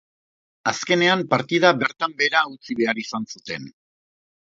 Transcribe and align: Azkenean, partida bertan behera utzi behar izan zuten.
Azkenean, 0.69 1.19
partida 1.33 1.71
bertan 1.83 2.15
behera 2.21 2.41
utzi 2.53 2.77
behar 2.81 3.03
izan 3.03 3.29
zuten. 3.37 3.69